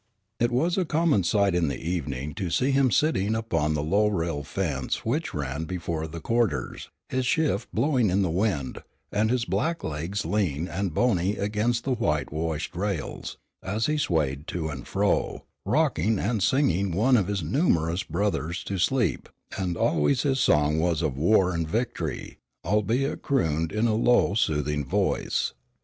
[0.39, 4.07] It was a common sight in the evening to see him sitting upon the low
[4.07, 9.45] rail fence which ran before the quarters, his shift blowing in the wind, and his
[9.45, 15.43] black legs lean and bony against the whitewashed rails, as he swayed to and fro,
[15.67, 21.03] rocking and singing one of his numerous brothers to sleep, and always his song was
[21.03, 25.53] of war and victory, albeit crooned in a low, soothing voice.